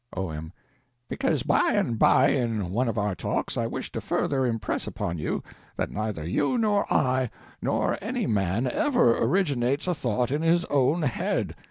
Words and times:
O.M. 0.13 0.51
Because 1.07 1.43
by 1.43 1.73
and 1.75 1.99
by 1.99 2.29
in 2.29 2.71
one 2.71 2.89
of 2.89 2.97
our 2.97 3.13
talks, 3.13 3.55
I 3.55 3.67
wish 3.67 3.91
to 3.91 4.01
further 4.01 4.47
impress 4.47 4.87
upon 4.87 5.19
you 5.19 5.43
that 5.75 5.91
neither 5.91 6.27
you, 6.27 6.57
nor 6.57 6.91
I, 6.91 7.29
nor 7.61 7.99
any 8.01 8.25
man 8.25 8.65
ever 8.65 9.15
originates 9.19 9.85
a 9.85 9.93
thought 9.93 10.31
in 10.31 10.41
his 10.41 10.65
own 10.71 11.03
head. 11.03 11.55